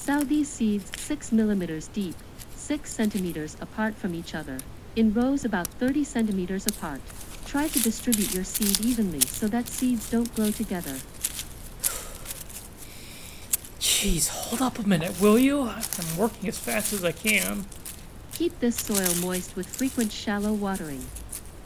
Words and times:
Sow 0.00 0.24
these 0.24 0.48
seeds 0.48 0.90
6 0.98 1.30
millimeters 1.30 1.88
deep, 1.88 2.14
6 2.56 2.90
centimeters 2.90 3.54
apart 3.60 3.94
from 3.94 4.14
each 4.14 4.34
other, 4.34 4.56
in 4.96 5.12
rows 5.12 5.44
about 5.44 5.66
30 5.66 6.04
centimeters 6.04 6.66
apart. 6.66 7.02
Try 7.44 7.68
to 7.68 7.82
distribute 7.82 8.34
your 8.34 8.44
seed 8.44 8.80
evenly 8.82 9.20
so 9.20 9.46
that 9.48 9.68
seeds 9.68 10.10
don't 10.10 10.34
grow 10.34 10.50
together. 10.50 10.96
Jeez, 13.78 14.28
hold 14.30 14.62
up 14.62 14.78
a 14.78 14.88
minute, 14.88 15.20
will 15.20 15.38
you? 15.38 15.68
I'm 15.68 16.16
working 16.16 16.48
as 16.48 16.58
fast 16.58 16.94
as 16.94 17.04
I 17.04 17.12
can. 17.12 17.66
Keep 18.32 18.58
this 18.58 18.76
soil 18.76 19.14
moist 19.20 19.54
with 19.54 19.66
frequent 19.66 20.12
shallow 20.12 20.54
watering. 20.54 21.04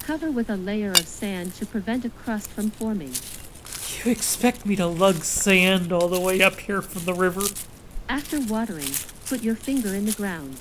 Cover 0.01 0.32
with 0.32 0.51
a 0.51 0.57
layer 0.57 0.91
of 0.91 1.07
sand 1.07 1.55
to 1.55 1.66
prevent 1.66 2.05
a 2.05 2.11
crust 2.11 2.51
from 2.51 2.73
forming. 2.73 3.12
You 4.05 4.11
expect 4.11 4.66
me 4.66 4.75
to 4.75 4.89
lug 4.89 5.23
sand 5.23 5.93
all 5.93 6.09
the 6.09 6.21
way 6.21 6.43
up 6.43 6.59
here 6.59 6.82
from 6.82 7.05
the 7.05 7.14
river? 7.14 7.43
After 8.09 8.39
watering, 8.41 8.93
put 9.26 9.43
your 9.43 9.54
finger 9.54 9.94
in 9.94 10.04
the 10.04 10.13
ground. 10.13 10.58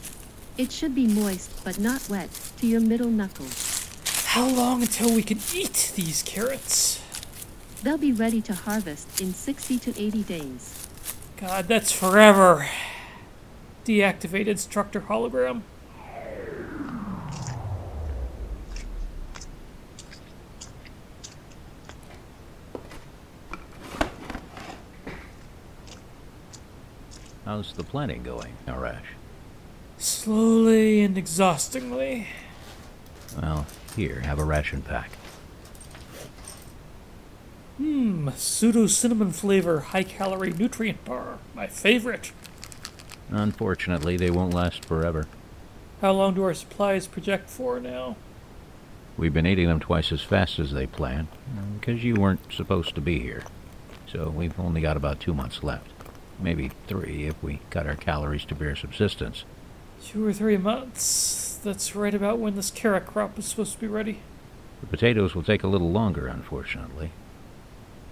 It 0.57 0.71
should 0.71 0.95
be 0.95 1.07
moist 1.07 1.52
but 1.63 1.77
not 1.77 2.07
wet 2.09 2.29
to 2.57 2.67
your 2.67 2.79
middle 2.79 3.09
knuckle. 3.09 3.47
How 4.27 4.47
long 4.47 4.81
until 4.81 5.13
we 5.13 5.23
can 5.23 5.39
eat 5.53 5.91
these 5.95 6.23
carrots? 6.23 7.02
They'll 7.83 7.97
be 7.97 8.13
ready 8.13 8.41
to 8.43 8.53
harvest 8.53 9.19
in 9.21 9.33
60 9.33 9.77
to 9.79 10.02
80 10.02 10.23
days. 10.23 10.88
God, 11.35 11.67
that's 11.67 11.91
forever. 11.91 12.67
Deactivate 13.85 14.47
instructor 14.47 15.02
hologram. 15.02 15.63
How's 27.53 27.73
the 27.73 27.84
planning 27.84 28.23
going, 28.23 28.57
Arash? 28.66 29.13
Slowly 29.99 31.02
and 31.02 31.16
exhaustingly. 31.16 32.25
Well, 33.39 33.67
here, 33.95 34.22
have 34.22 34.39
a 34.39 34.44
ration 34.44 34.81
pack. 34.81 35.11
Hmm, 37.77 38.30
pseudo 38.36 38.88
cinnamon 38.88 39.31
flavor 39.31 39.81
high 39.81 40.02
calorie 40.02 40.52
nutrient 40.52 41.05
bar. 41.05 41.38
My 41.53 41.67
favorite. 41.67 42.31
Unfortunately, 43.30 44.17
they 44.17 44.31
won't 44.31 44.55
last 44.55 44.83
forever. 44.83 45.27
How 46.02 46.14
long 46.14 46.33
do 46.33 46.44
our 46.44 46.55
supplies 46.55 47.05
project 47.05 47.52
for 47.52 47.80
now? 47.80 48.16
We've 49.16 49.31
been 49.31 49.45
eating 49.45 49.67
them 49.67 49.80
twice 49.80 50.11
as 50.11 50.23
fast 50.23 50.58
as 50.58 50.72
they 50.72 50.88
planned, 50.88 51.27
because 51.80 52.03
you 52.03 52.16
weren't 52.16 52.52
supposed 52.52 52.95
to 52.95 53.02
be 53.02 53.20
here. 53.20 53.44
So 54.11 54.31
we've 54.31 54.59
only 54.59 54.81
got 54.81 54.97
about 54.97 55.20
two 55.20 55.36
months 55.36 55.61
left. 55.61 55.92
Maybe 56.44 56.72
three 56.88 57.25
if 57.25 57.41
we 57.41 57.61
cut 57.69 57.88
our 57.88 57.95
calories 57.95 58.44
to 58.45 58.55
bare 58.55 58.75
subsistence. 58.75 59.45
Two 60.03 60.27
or 60.27 60.33
three 60.33 60.58
months. 60.58 61.58
That's 61.63 61.95
right 61.95 62.13
about 62.13 62.38
when 62.38 62.55
this 62.55 62.69
carrot 62.69 63.05
crop 63.05 63.39
is 63.39 63.45
supposed 63.45 63.75
to 63.75 63.80
be 63.80 63.88
ready. 63.88 64.19
The 64.81 64.88
potatoes 64.88 65.33
will 65.33 65.44
take 65.44 65.64
a 65.64 65.67
little 65.67 65.89
longer, 65.89 66.27
unfortunately. 66.27 67.11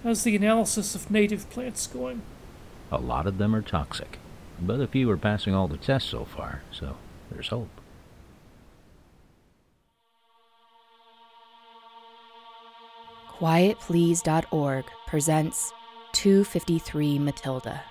How's 0.02 0.24
the 0.24 0.34
analysis 0.34 0.94
of 0.94 1.10
native 1.10 1.50
plants 1.50 1.86
going? 1.86 2.22
A 2.90 2.96
lot 2.96 3.26
of 3.26 3.36
them 3.36 3.54
are 3.54 3.60
toxic, 3.60 4.18
but 4.58 4.80
a 4.80 4.86
few 4.86 5.10
are 5.10 5.18
passing 5.18 5.54
all 5.54 5.68
the 5.68 5.76
tests 5.76 6.08
so 6.08 6.24
far, 6.24 6.62
so 6.72 6.96
there's 7.30 7.48
hope. 7.48 7.68
QuietPlease.org 13.38 14.84
presents 15.06 15.72
253 16.12 17.18
Matilda. 17.18 17.82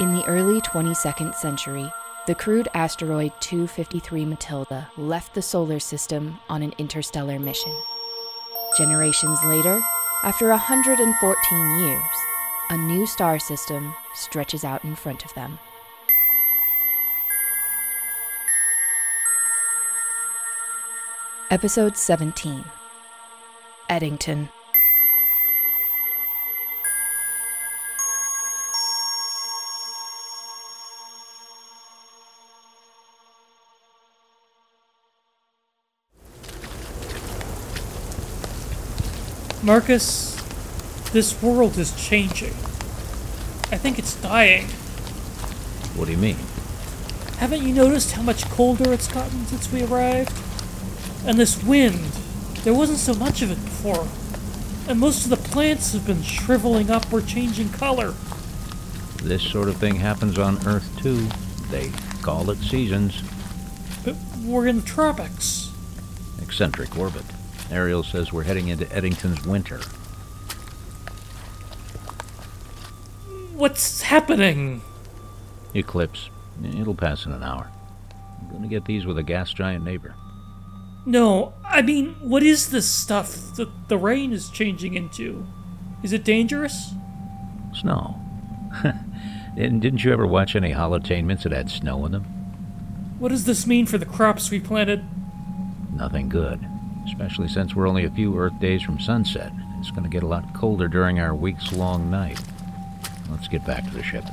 In 0.00 0.14
the 0.14 0.24
early 0.26 0.60
22nd 0.60 1.34
century, 1.34 1.92
the 2.28 2.34
crewed 2.36 2.68
asteroid 2.72 3.32
253 3.40 4.24
Matilda 4.26 4.88
left 4.96 5.34
the 5.34 5.42
solar 5.42 5.80
system 5.80 6.38
on 6.48 6.62
an 6.62 6.72
interstellar 6.78 7.40
mission. 7.40 7.74
Generations 8.76 9.42
later, 9.42 9.82
after 10.22 10.50
114 10.50 11.80
years, 11.80 12.00
a 12.70 12.76
new 12.76 13.08
star 13.08 13.40
system 13.40 13.92
stretches 14.14 14.62
out 14.62 14.84
in 14.84 14.94
front 14.94 15.24
of 15.24 15.34
them. 15.34 15.58
Episode 21.50 21.96
17 21.96 22.64
Eddington. 23.88 24.48
Marcus, 39.68 40.34
this 41.12 41.42
world 41.42 41.76
is 41.76 41.94
changing. 41.94 42.54
I 43.70 43.76
think 43.76 43.98
it's 43.98 44.14
dying. 44.22 44.64
What 45.94 46.06
do 46.06 46.12
you 46.12 46.16
mean? 46.16 46.38
Haven't 47.36 47.60
you 47.60 47.74
noticed 47.74 48.12
how 48.12 48.22
much 48.22 48.48
colder 48.48 48.94
it's 48.94 49.12
gotten 49.12 49.44
since 49.44 49.70
we 49.70 49.82
arrived? 49.84 50.32
And 51.26 51.38
this 51.38 51.62
wind, 51.62 51.98
there 52.64 52.72
wasn't 52.72 52.98
so 52.98 53.12
much 53.12 53.42
of 53.42 53.50
it 53.50 53.62
before. 53.62 54.08
And 54.88 54.98
most 54.98 55.24
of 55.24 55.30
the 55.30 55.48
plants 55.50 55.92
have 55.92 56.06
been 56.06 56.22
shriveling 56.22 56.90
up 56.90 57.12
or 57.12 57.20
changing 57.20 57.68
color. 57.68 58.14
This 59.22 59.42
sort 59.42 59.68
of 59.68 59.76
thing 59.76 59.96
happens 59.96 60.38
on 60.38 60.66
Earth 60.66 60.98
too. 61.02 61.28
They 61.70 61.90
call 62.22 62.48
it 62.48 62.56
seasons. 62.60 63.22
But 64.02 64.16
we're 64.42 64.66
in 64.66 64.76
the 64.76 64.86
tropics. 64.86 65.70
Eccentric 66.40 66.96
orbit. 66.96 67.26
Ariel 67.70 68.02
says 68.02 68.32
we're 68.32 68.44
heading 68.44 68.68
into 68.68 68.90
Eddington's 68.94 69.44
winter. 69.46 69.80
What's 73.54 74.02
happening? 74.02 74.82
Eclipse. 75.74 76.30
It'll 76.62 76.94
pass 76.94 77.26
in 77.26 77.32
an 77.32 77.42
hour. 77.42 77.70
I'm 78.40 78.52
gonna 78.52 78.68
get 78.68 78.84
these 78.84 79.04
with 79.04 79.18
a 79.18 79.22
gas 79.22 79.52
giant 79.52 79.84
neighbor. 79.84 80.14
No, 81.04 81.54
I 81.64 81.82
mean, 81.82 82.14
what 82.20 82.42
is 82.42 82.70
this 82.70 82.88
stuff 82.88 83.54
that 83.56 83.88
the 83.88 83.98
rain 83.98 84.32
is 84.32 84.50
changing 84.50 84.94
into? 84.94 85.46
Is 86.02 86.12
it 86.12 86.24
dangerous? 86.24 86.92
Snow. 87.74 88.20
and 89.56 89.80
didn't 89.80 90.04
you 90.04 90.12
ever 90.12 90.26
watch 90.26 90.54
any 90.54 90.72
holotainments 90.72 91.42
that 91.42 91.52
had 91.52 91.70
snow 91.70 92.04
in 92.06 92.12
them? 92.12 92.24
What 93.18 93.30
does 93.30 93.44
this 93.44 93.66
mean 93.66 93.86
for 93.86 93.98
the 93.98 94.06
crops 94.06 94.50
we 94.50 94.60
planted? 94.60 95.04
Nothing 95.92 96.28
good. 96.28 96.67
Especially 97.08 97.48
since 97.48 97.74
we're 97.74 97.88
only 97.88 98.04
a 98.04 98.10
few 98.10 98.38
Earth 98.38 98.60
days 98.60 98.82
from 98.82 99.00
sunset. 99.00 99.50
It's 99.80 99.90
going 99.90 100.04
to 100.04 100.10
get 100.10 100.22
a 100.22 100.26
lot 100.26 100.54
colder 100.54 100.88
during 100.88 101.18
our 101.18 101.34
weeks 101.34 101.72
long 101.72 102.10
night. 102.10 102.38
Let's 103.30 103.48
get 103.48 103.64
back 103.64 103.84
to 103.84 103.90
the 103.90 104.02
ship. 104.02 104.24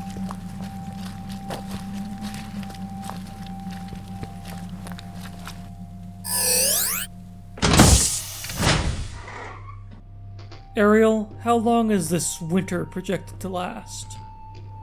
Ariel, 10.78 11.34
how 11.42 11.56
long 11.56 11.90
is 11.90 12.10
this 12.10 12.42
winter 12.42 12.86
projected 12.86 13.40
to 13.40 13.48
last? 13.48 14.18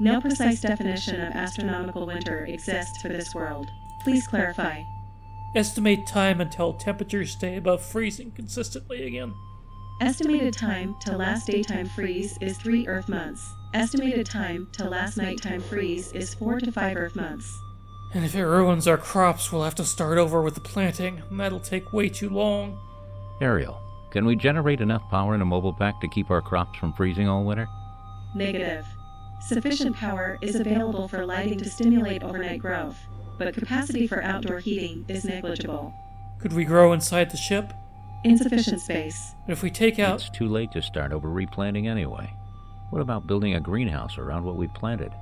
No 0.00 0.22
precise 0.22 0.60
definition 0.60 1.20
of 1.20 1.34
astronomical 1.34 2.06
winter 2.06 2.46
exists 2.46 3.00
for 3.02 3.08
this 3.08 3.34
world. 3.34 3.70
Please 4.02 4.26
clarify. 4.26 4.82
Estimate 5.54 6.06
time 6.06 6.40
until 6.40 6.72
temperatures 6.72 7.32
stay 7.32 7.56
above 7.56 7.84
freezing 7.84 8.30
consistently 8.30 9.06
again. 9.06 9.34
Estimated 10.00 10.54
time 10.54 10.96
to 11.02 11.14
last 11.14 11.46
daytime 11.46 11.86
freeze 11.90 12.38
is 12.40 12.56
3 12.56 12.88
Earth 12.88 13.06
months. 13.06 13.52
Estimated 13.74 14.24
time 14.24 14.66
to 14.72 14.88
last 14.88 15.18
nighttime 15.18 15.60
freeze 15.60 16.10
is 16.12 16.32
4 16.32 16.60
to 16.60 16.72
5 16.72 16.96
Earth 16.96 17.14
months. 17.14 17.54
And 18.14 18.24
if 18.24 18.34
it 18.34 18.46
ruins 18.46 18.88
our 18.88 18.96
crops, 18.96 19.52
we'll 19.52 19.64
have 19.64 19.74
to 19.74 19.84
start 19.84 20.16
over 20.16 20.40
with 20.40 20.54
the 20.54 20.60
planting, 20.62 21.22
and 21.28 21.38
that'll 21.38 21.60
take 21.60 21.92
way 21.92 22.08
too 22.08 22.30
long. 22.30 22.78
Ariel, 23.42 23.78
can 24.10 24.24
we 24.24 24.36
generate 24.36 24.80
enough 24.80 25.02
power 25.10 25.34
in 25.34 25.42
a 25.42 25.46
mobile 25.46 25.74
pack 25.74 26.00
to 26.00 26.08
keep 26.08 26.30
our 26.30 26.40
crops 26.40 26.78
from 26.78 26.94
freezing 26.94 27.28
all 27.28 27.44
winter? 27.44 27.68
Negative. 28.34 28.86
Sufficient 29.46 29.96
power 29.96 30.38
is 30.40 30.54
available 30.54 31.08
for 31.08 31.26
lighting 31.26 31.58
to 31.58 31.68
stimulate 31.68 32.22
overnight 32.22 32.60
growth, 32.60 32.96
but 33.44 33.54
capacity 33.54 34.06
for 34.06 34.22
outdoor 34.22 34.58
heating 34.58 35.04
is 35.08 35.24
negligible. 35.24 35.92
Could 36.40 36.52
we 36.52 36.64
grow 36.64 36.92
inside 36.92 37.30
the 37.30 37.36
ship? 37.36 37.72
Insufficient 38.24 38.80
space. 38.80 39.34
But 39.46 39.52
if 39.52 39.62
we 39.62 39.70
take 39.70 39.98
out. 39.98 40.20
It's 40.20 40.30
too 40.30 40.48
late 40.48 40.70
to 40.72 40.82
start 40.82 41.12
over 41.12 41.28
replanting 41.28 41.88
anyway. 41.88 42.32
What 42.90 43.02
about 43.02 43.26
building 43.26 43.54
a 43.54 43.60
greenhouse 43.60 44.18
around 44.18 44.44
what 44.44 44.56
we've 44.56 44.72
planted? 44.74 45.12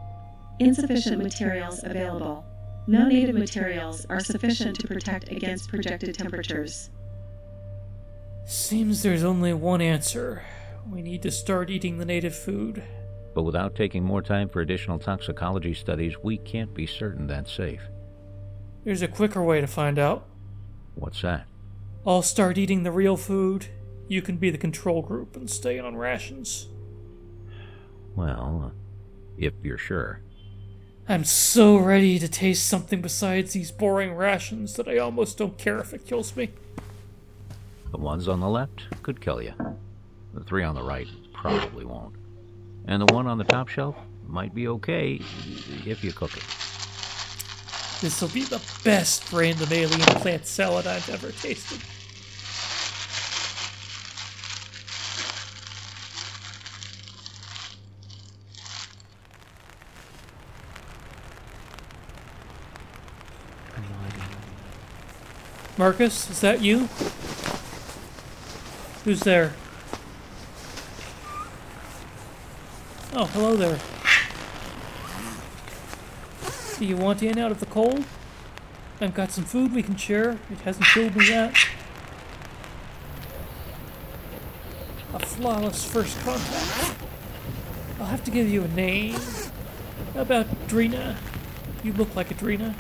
Insufficient 0.59 1.23
materials 1.23 1.83
available. 1.85 2.45
No 2.87 3.07
native 3.07 3.37
materials 3.37 4.05
are 4.11 4.21
sufficient 4.21 4.79
to 4.81 4.89
protect 4.89 5.31
against 5.31 5.69
projected 5.69 6.15
temperatures. 6.15 6.91
Seems 8.45 9.03
there's 9.03 9.25
only 9.25 9.53
one 9.53 9.81
answer. 9.81 10.43
We 10.91 11.03
need 11.03 11.23
to 11.23 11.31
start 11.31 11.71
eating 11.71 11.99
the 11.99 12.05
native 12.05 12.35
food. 12.35 12.83
But 13.35 13.45
without 13.45 13.77
taking 13.77 14.03
more 14.03 14.23
time 14.23 14.49
for 14.49 14.61
additional 14.61 14.99
toxicology 14.99 15.73
studies, 15.73 16.19
we 16.23 16.37
can't 16.39 16.75
be 16.75 16.87
certain 16.87 17.27
that's 17.27 17.53
safe. 17.53 17.83
There's 18.85 19.03
a 19.03 19.09
quicker 19.09 19.43
way 19.43 19.61
to 19.61 19.67
find 19.67 19.99
out. 19.99 20.27
What's 20.95 21.23
that? 21.23 21.47
I'll 22.07 22.23
start 22.23 22.57
eating 22.57 22.83
the 22.83 22.91
real 22.91 23.17
food. 23.17 23.67
You 24.09 24.23
can 24.23 24.37
be 24.37 24.51
the 24.51 24.59
control 24.59 25.03
group 25.03 25.37
and 25.37 25.51
stay 25.51 25.79
on 25.79 25.97
rations. 25.97 26.67
Well, 28.17 28.73
uh, 28.73 28.79
if 29.39 29.55
you're 29.63 29.79
sure. 29.79 30.21
I'm 31.09 31.25
so 31.25 31.77
ready 31.77 32.19
to 32.19 32.29
taste 32.29 32.67
something 32.67 33.01
besides 33.01 33.53
these 33.53 33.71
boring 33.71 34.15
rations 34.15 34.75
that 34.75 34.89
I 34.89 34.99
almost 34.99 35.39
don't 35.39 35.59
care 35.59 35.79
if 35.79 35.93
it 35.93 36.07
kills 36.07 36.37
me. 36.37 36.51
The 37.91 37.99
ones 37.99 38.29
on 38.29 38.41
the 38.41 38.49
left 38.49 38.85
could 39.03 39.21
kill 39.21 39.43
you. 39.43 39.53
The 40.35 40.45
three 40.45 40.63
on 40.63 40.75
the 40.75 40.83
right 40.83 41.09
probably 41.35 41.85
won't. 41.85 42.15
And 42.87 43.03
the 43.03 43.13
one 43.13 43.27
on 43.27 43.39
the 43.39 43.45
top 43.45 43.69
shelf 43.69 43.97
might 44.27 44.55
be 44.55 44.69
okay 44.69 45.21
if 45.85 46.05
you 46.05 46.13
cook 46.13 46.37
it. 46.37 46.45
This'll 48.01 48.29
be 48.29 48.45
the 48.45 48.63
best 48.83 49.31
random 49.31 49.69
alien 49.71 50.01
plant 50.01 50.47
salad 50.47 50.87
I've 50.87 51.09
ever 51.11 51.33
tasted. 51.33 51.81
Marcus, 65.77 66.31
is 66.31 66.41
that 66.41 66.63
you? 66.63 66.89
Who's 69.05 69.21
there? 69.21 69.53
Oh, 73.15 73.27
hello 73.27 73.57
there. 73.57 74.00
Do 76.81 76.87
you 76.87 76.97
want 76.97 77.23
in 77.23 77.39
out 77.39 77.51
of 77.51 77.61
the 77.61 77.67
cold? 77.67 78.07
I've 79.03 79.13
got 79.13 79.31
some 79.31 79.45
food 79.45 79.75
we 79.75 79.83
can 79.83 79.97
share. 79.97 80.39
It 80.51 80.61
hasn't 80.65 80.87
killed 80.87 81.15
me 81.15 81.29
yet. 81.29 81.55
A 85.13 85.19
flawless 85.19 85.85
first 85.85 86.19
contact. 86.21 86.97
I'll 87.99 88.07
have 88.07 88.25
to 88.25 88.31
give 88.31 88.49
you 88.49 88.63
a 88.63 88.69
name. 88.69 89.21
How 90.15 90.23
about 90.23 90.47
Drina? 90.69 91.19
You 91.85 91.93
look 91.93 92.17
like 92.17 92.31
a 92.31 92.35
Drina. 92.35 92.75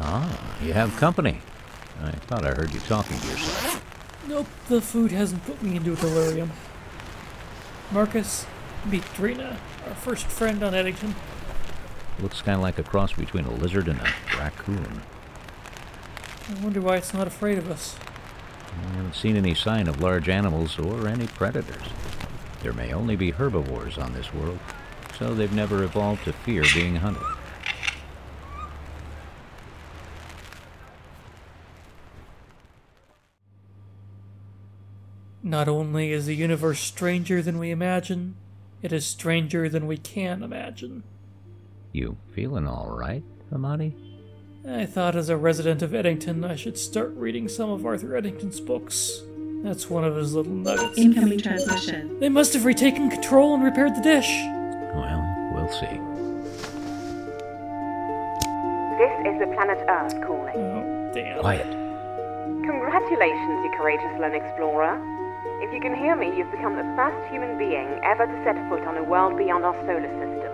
Ah, 0.00 0.58
you 0.60 0.72
have 0.72 0.96
company. 0.96 1.40
I 2.02 2.10
thought 2.10 2.44
I 2.44 2.50
heard 2.50 2.74
you 2.74 2.80
talking 2.80 3.16
to 3.16 3.26
yourself. 3.28 3.84
Nope, 4.28 4.46
the 4.68 4.82
food 4.82 5.10
hasn't 5.10 5.46
put 5.46 5.62
me 5.62 5.76
into 5.76 5.94
a 5.94 5.96
delirium. 5.96 6.52
Marcus, 7.90 8.44
meet 8.84 9.02
Drina, 9.14 9.56
our 9.86 9.94
first 9.94 10.26
friend 10.26 10.62
on 10.62 10.74
Eddington. 10.74 11.14
Looks 12.20 12.42
kind 12.42 12.56
of 12.56 12.60
like 12.60 12.78
a 12.78 12.82
cross 12.82 13.14
between 13.14 13.46
a 13.46 13.50
lizard 13.50 13.88
and 13.88 13.98
a 13.98 14.12
raccoon. 14.36 15.00
I 16.50 16.62
wonder 16.62 16.82
why 16.82 16.96
it's 16.96 17.14
not 17.14 17.26
afraid 17.26 17.56
of 17.56 17.70
us. 17.70 17.96
I 18.70 18.96
haven't 18.96 19.14
seen 19.14 19.34
any 19.34 19.54
sign 19.54 19.88
of 19.88 20.02
large 20.02 20.28
animals 20.28 20.78
or 20.78 21.08
any 21.08 21.26
predators. 21.26 21.88
There 22.62 22.74
may 22.74 22.92
only 22.92 23.16
be 23.16 23.30
herbivores 23.30 23.96
on 23.96 24.12
this 24.12 24.34
world, 24.34 24.58
so 25.18 25.32
they've 25.32 25.50
never 25.50 25.82
evolved 25.84 26.24
to 26.24 26.34
fear 26.34 26.64
being 26.74 26.96
hunted. 26.96 27.37
Not 35.48 35.66
only 35.66 36.12
is 36.12 36.26
the 36.26 36.36
universe 36.36 36.78
stranger 36.78 37.40
than 37.40 37.58
we 37.58 37.70
imagine, 37.70 38.36
it 38.82 38.92
is 38.92 39.06
stranger 39.06 39.66
than 39.66 39.86
we 39.86 39.96
can 39.96 40.42
imagine. 40.42 41.04
You 41.90 42.18
feeling 42.34 42.66
all 42.66 42.90
right, 42.90 43.22
Ahmadi? 43.50 43.94
I 44.68 44.84
thought 44.84 45.16
as 45.16 45.30
a 45.30 45.38
resident 45.38 45.80
of 45.80 45.94
Eddington 45.94 46.44
I 46.44 46.54
should 46.54 46.76
start 46.76 47.14
reading 47.16 47.48
some 47.48 47.70
of 47.70 47.86
Arthur 47.86 48.14
Eddington's 48.14 48.60
books. 48.60 49.22
That's 49.64 49.88
one 49.88 50.04
of 50.04 50.16
his 50.16 50.34
little 50.34 50.52
nuggets. 50.52 50.98
Incoming 50.98 51.40
transmission. 51.40 52.20
They 52.20 52.28
must 52.28 52.52
have 52.52 52.66
retaken 52.66 53.08
control 53.08 53.54
and 53.54 53.64
repaired 53.64 53.96
the 53.96 54.02
dish. 54.02 54.28
Well, 54.28 55.50
we'll 55.54 55.72
see. 55.72 55.96
This 59.00 59.32
is 59.32 59.40
the 59.40 59.50
planet 59.54 59.82
Earth 59.88 60.20
calling. 60.26 60.56
Oh, 60.58 61.10
damn. 61.14 61.40
Quiet. 61.40 61.72
Congratulations, 62.66 63.64
you 63.64 63.72
courageous 63.78 64.20
lone 64.20 64.34
explorer. 64.34 65.17
If 65.68 65.74
you 65.74 65.84
can 65.84 66.00
hear 66.00 66.16
me, 66.16 66.32
you've 66.32 66.48
become 66.48 66.80
the 66.80 66.88
first 66.96 67.20
human 67.28 67.60
being 67.60 68.00
ever 68.00 68.24
to 68.24 68.36
set 68.40 68.56
foot 68.72 68.88
on 68.88 68.96
a 68.96 69.04
world 69.04 69.36
beyond 69.36 69.68
our 69.68 69.76
solar 69.84 70.08
system. 70.16 70.48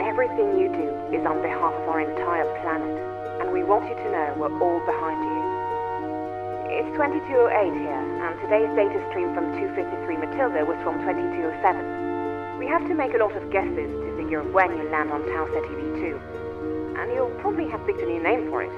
Everything 0.00 0.56
you 0.56 0.72
do 0.72 0.88
is 1.12 1.20
on 1.28 1.44
behalf 1.44 1.76
of 1.76 1.84
our 1.84 2.00
entire 2.00 2.48
planet, 2.64 2.96
and 3.44 3.52
we 3.52 3.60
want 3.60 3.84
you 3.84 3.96
to 4.00 4.08
know 4.08 4.32
we're 4.40 4.56
all 4.64 4.80
behind 4.88 5.20
you. 5.20 6.80
It's 6.80 6.88
2208 6.96 7.76
here, 7.76 8.00
and 8.24 8.40
today's 8.40 8.72
data 8.72 8.96
stream 9.12 9.36
from 9.36 9.52
253 9.52 10.16
Matilda 10.16 10.64
was 10.64 10.80
from 10.80 10.96
2207. 11.04 12.56
We 12.56 12.64
have 12.72 12.88
to 12.88 12.96
make 12.96 13.12
a 13.12 13.20
lot 13.20 13.36
of 13.36 13.52
guesses 13.52 13.92
to 13.92 14.08
figure 14.16 14.40
when 14.40 14.72
you 14.80 14.88
land 14.88 15.12
on 15.12 15.28
Tau 15.28 15.44
Ceti 15.52 15.76
V2, 15.76 16.96
and 16.96 17.12
you'll 17.12 17.36
probably 17.44 17.68
have 17.68 17.84
picked 17.84 18.00
a 18.00 18.08
new 18.08 18.24
name 18.24 18.48
for 18.48 18.64
it. 18.64 18.72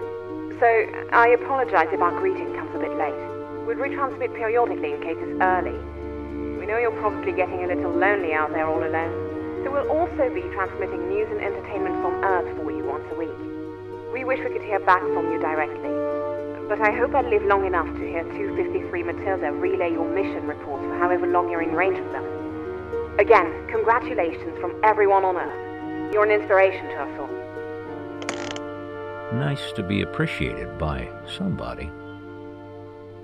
So, 0.59 0.67
I 1.15 1.31
apologize 1.39 1.95
if 1.95 2.03
our 2.03 2.19
greeting 2.19 2.59
comes 2.59 2.75
a 2.75 2.83
bit 2.83 2.99
late. 2.99 3.40
We'll 3.71 3.87
retransmit 3.87 4.35
periodically 4.35 4.91
in 4.95 5.01
case 5.01 5.15
it's 5.17 5.41
early. 5.41 5.79
We 6.59 6.67
know 6.67 6.79
you're 6.79 6.91
probably 6.99 7.31
getting 7.31 7.63
a 7.63 7.69
little 7.69 7.93
lonely 7.93 8.33
out 8.35 8.51
there 8.51 8.67
all 8.67 8.83
alone, 8.83 9.63
so 9.63 9.71
we'll 9.71 9.87
also 9.87 10.27
be 10.35 10.43
transmitting 10.51 11.09
news 11.09 11.31
and 11.31 11.39
entertainment 11.39 11.95
from 12.03 12.19
Earth 12.19 12.51
for 12.57 12.73
you 12.73 12.83
once 12.83 13.07
a 13.13 13.15
week. 13.15 13.31
We 14.13 14.25
wish 14.25 14.41
we 14.41 14.51
could 14.51 14.67
hear 14.67 14.81
back 14.81 14.99
from 15.15 15.31
you 15.31 15.39
directly, 15.39 15.87
but 16.67 16.81
I 16.81 16.91
hope 16.91 17.15
I 17.15 17.23
live 17.23 17.45
long 17.45 17.65
enough 17.65 17.87
to 17.87 18.01
hear 18.01 18.25
253 18.25 19.05
Matilda 19.05 19.53
relay 19.53 19.93
your 19.93 20.11
mission 20.11 20.49
reports 20.49 20.83
for 20.83 20.99
however 20.99 21.29
long 21.29 21.49
you're 21.49 21.63
in 21.63 21.71
range 21.71 22.01
of 22.01 22.11
them. 22.11 22.27
Again, 23.21 23.69
congratulations 23.69 24.59
from 24.59 24.75
everyone 24.83 25.25
on 25.25 25.37
Earth. 25.37 26.13
You're 26.13 26.25
an 26.25 26.33
inspiration 26.33 26.87
to 26.87 27.03
us 27.07 27.21
all. 27.23 27.31
Nice 29.39 29.71
to 29.77 29.85
be 29.85 30.03
appreciated 30.03 30.77
by 30.77 31.09
somebody. 31.39 31.93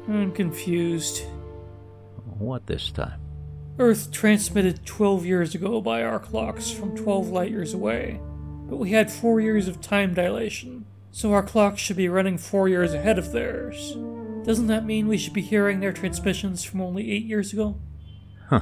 I'm 0.08 0.32
confused. 0.32 1.24
What 2.38 2.66
this 2.66 2.90
time? 2.90 3.20
Earth 3.78 4.10
transmitted 4.10 4.86
12 4.86 5.26
years 5.26 5.54
ago 5.54 5.80
by 5.80 6.02
our 6.02 6.18
clocks 6.18 6.70
from 6.70 6.96
12 6.96 7.28
light 7.28 7.50
years 7.50 7.74
away, 7.74 8.20
but 8.68 8.76
we 8.76 8.90
had 8.90 9.10
4 9.10 9.40
years 9.40 9.68
of 9.68 9.80
time 9.80 10.14
dilation, 10.14 10.86
so 11.10 11.32
our 11.32 11.42
clocks 11.42 11.80
should 11.80 11.96
be 11.96 12.08
running 12.08 12.38
4 12.38 12.68
years 12.68 12.94
ahead 12.94 13.18
of 13.18 13.32
theirs. 13.32 13.96
Doesn't 14.44 14.68
that 14.68 14.86
mean 14.86 15.08
we 15.08 15.18
should 15.18 15.32
be 15.32 15.42
hearing 15.42 15.80
their 15.80 15.92
transmissions 15.92 16.62
from 16.62 16.80
only 16.80 17.10
8 17.10 17.24
years 17.24 17.52
ago? 17.52 17.76
Huh. 18.48 18.60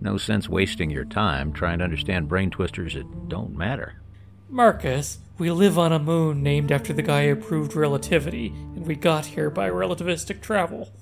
No 0.00 0.16
sense 0.16 0.48
wasting 0.48 0.90
your 0.90 1.04
time 1.04 1.52
trying 1.52 1.78
to 1.78 1.84
understand 1.84 2.28
brain 2.28 2.50
twisters 2.50 2.94
that 2.94 3.28
don't 3.28 3.56
matter. 3.56 4.00
Marcus, 4.48 5.18
we 5.42 5.50
live 5.50 5.76
on 5.76 5.90
a 5.90 5.98
moon 5.98 6.40
named 6.40 6.70
after 6.70 6.92
the 6.92 7.02
guy 7.02 7.26
who 7.26 7.34
proved 7.34 7.74
relativity, 7.74 8.46
and 8.76 8.86
we 8.86 8.94
got 8.94 9.26
here 9.26 9.50
by 9.50 9.68
relativistic 9.68 10.40
travel. 10.40 10.92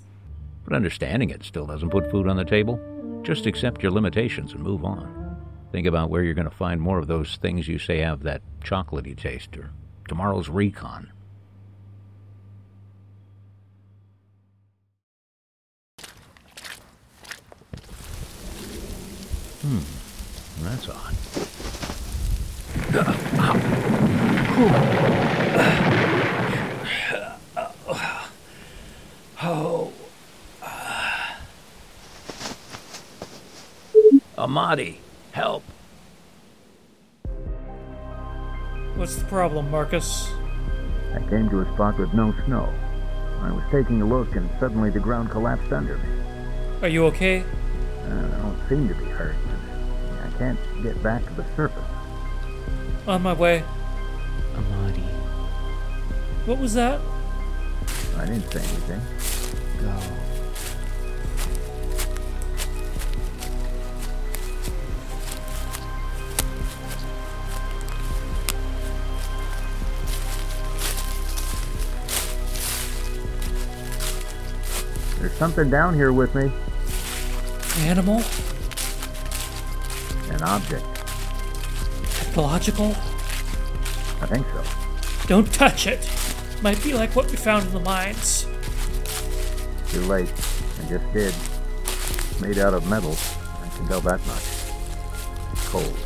But 0.65 0.75
understanding 0.75 1.29
it 1.29 1.45
still 1.45 1.67
doesn't 1.67 1.91
put 1.91 2.11
food 2.11 2.27
on 2.27 2.39
the 2.39 2.45
table. 2.47 2.81
Just 3.23 3.45
accept 3.45 3.83
your 3.83 3.93
limitations 3.93 4.55
and 4.55 4.63
move 4.63 4.83
on. 4.83 5.37
Think 5.73 5.87
about 5.87 6.09
where 6.09 6.23
you're 6.23 6.33
going 6.33 6.49
to 6.49 6.57
find 6.57 6.81
more 6.81 6.99
of 6.99 7.07
those 7.07 7.37
things 7.37 7.69
you 7.69 7.79
say 7.79 7.99
have 7.99 8.23
that 8.23 8.41
chocolatey 8.65 9.15
taste, 9.15 9.59
or 9.59 9.73
tomorrow's 10.09 10.49
recon. 10.49 11.13
Hmm, 19.61 19.81
that's 20.65 20.89
odd. 20.89 21.15
Ahmadi, 34.37 34.97
help! 35.33 35.63
What's 38.97 39.17
the 39.17 39.25
problem, 39.25 39.71
Marcus? 39.71 40.29
I 41.15 41.21
came 41.31 41.49
to 41.49 41.61
a 41.61 41.73
spot 41.73 41.99
with 41.99 42.13
no 42.13 42.35
snow. 42.45 42.69
I 43.41 43.51
was 43.53 43.65
taking 43.71 44.03
a 44.03 44.05
look, 44.05 44.37
and 44.37 44.51
suddenly 44.61 44.91
the 44.91 45.01
ground 45.01 45.31
collapsed 45.31 45.73
under 45.73 45.97
me. 45.97 46.09
Are 46.83 46.89
you 46.89 47.07
okay? 47.07 47.41
Uh, 47.41 48.11
I 48.11 48.39
don't 48.43 48.69
seem 48.69 48.89
to 48.89 48.95
be 48.95 49.07
hurt, 49.07 49.37
but 49.47 50.27
I 50.27 50.39
can't 50.39 50.59
get 50.83 51.03
back 51.03 51.25
to 51.25 51.33
the 51.33 51.45
surface. 51.57 51.83
On 53.07 53.23
my 53.23 53.33
way. 53.33 53.65
What 56.47 56.59
was 56.59 56.75
that? 56.75 57.01
I 58.17 58.25
didn't 58.27 58.51
say 58.51 58.59
anything. 58.59 59.01
Go. 59.81 60.01
There's 75.21 75.33
something 75.35 75.71
down 75.71 75.95
here 75.95 76.13
with 76.13 76.35
me. 76.35 76.51
Animal? 77.87 78.23
An 80.31 80.43
object. 80.43 80.85
Technological? 82.11 82.87
I 84.21 84.27
think 84.27 84.47
so. 84.49 84.65
Don't 85.27 85.53
touch 85.53 85.87
it. 85.87 86.20
Might 86.63 86.83
be 86.83 86.93
like 86.93 87.17
what 87.17 87.31
we 87.31 87.37
found 87.37 87.67
in 87.67 87.73
the 87.73 87.81
mines. 87.81 88.47
Too 89.89 90.03
late. 90.03 90.31
I 90.31 90.89
just 90.89 91.13
did. 91.13 91.35
It's 91.85 92.41
made 92.41 92.59
out 92.59 92.75
of 92.75 92.87
metal. 92.87 93.17
I 93.63 93.77
can 93.77 93.89
tell 93.89 94.01
that 94.03 94.25
much. 94.27 94.43
It's 95.53 95.69
cold. 95.69 95.97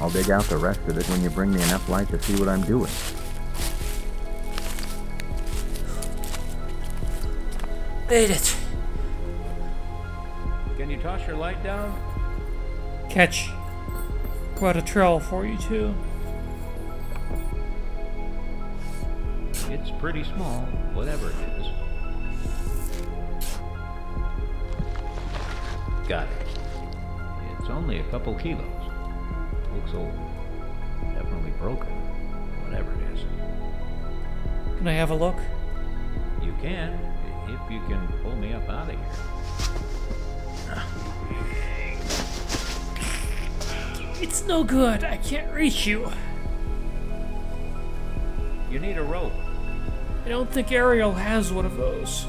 I'll 0.00 0.10
dig 0.10 0.30
out 0.30 0.44
the 0.44 0.56
rest 0.56 0.80
of 0.88 0.96
it 0.96 1.06
when 1.10 1.22
you 1.22 1.30
bring 1.30 1.52
me 1.52 1.62
enough 1.62 1.88
light 1.88 2.08
to 2.08 2.22
see 2.22 2.34
what 2.36 2.48
I'm 2.48 2.62
doing. 2.62 2.90
Made 8.08 8.30
it. 8.30 8.56
Can 10.76 10.90
you 10.90 10.96
toss 10.96 11.26
your 11.26 11.36
light 11.36 11.62
down? 11.62 11.96
Catch. 13.08 13.50
Quite 14.56 14.76
a 14.76 14.82
trail 14.82 15.20
for 15.20 15.46
you, 15.46 15.56
too. 15.58 15.94
It's 19.72 19.90
pretty 19.92 20.22
small, 20.22 20.60
whatever 20.92 21.30
it 21.30 21.36
is. 21.58 21.66
Got 26.06 26.26
it. 26.28 26.46
It's 27.58 27.70
only 27.70 28.00
a 28.00 28.04
couple 28.10 28.34
kilos. 28.34 28.60
Looks 29.74 29.94
old. 29.94 30.12
Definitely 31.14 31.52
broken. 31.52 31.88
Whatever 32.66 32.92
it 32.92 33.14
is. 33.14 33.24
Can 34.76 34.88
I 34.88 34.92
have 34.92 35.08
a 35.08 35.14
look? 35.14 35.38
You 36.42 36.54
can, 36.60 36.92
if 37.48 37.70
you 37.72 37.80
can 37.88 38.06
pull 38.22 38.36
me 38.36 38.52
up 38.52 38.68
out 38.68 38.90
of 38.90 38.96
here. 38.98 38.98
It's 44.20 44.46
no 44.46 44.64
good. 44.64 45.02
I 45.02 45.16
can't 45.16 45.50
reach 45.50 45.86
you. 45.86 46.12
You 48.70 48.78
need 48.78 48.98
a 48.98 49.02
rope. 49.02 49.32
I 50.24 50.28
don't 50.28 50.50
think 50.50 50.70
Ariel 50.70 51.12
has 51.12 51.52
one 51.52 51.66
of 51.66 51.76
those. 51.76 52.26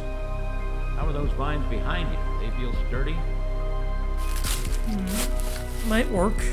How 0.96 1.06
are 1.06 1.14
those 1.14 1.32
vines 1.32 1.66
behind 1.70 2.12
you? 2.12 2.18
They 2.40 2.50
feel 2.58 2.74
sturdy? 2.88 3.14
Hmm. 4.88 5.90
Might 5.90 6.10
work. 6.10 6.44